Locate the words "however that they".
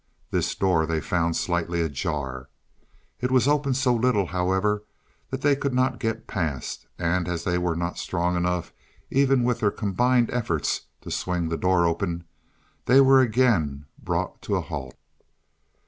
4.25-5.55